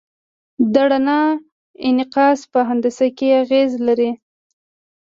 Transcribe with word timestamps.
د 0.73 0.75
رڼا 0.91 1.21
انعکاس 1.87 2.39
په 2.51 2.59
هندسه 2.69 3.05
اغېز 3.41 3.71
لري. 3.87 4.11